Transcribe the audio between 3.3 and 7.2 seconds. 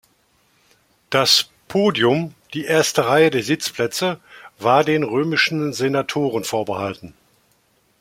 Sitzplätze, war den römischen Senatoren vorbehalten.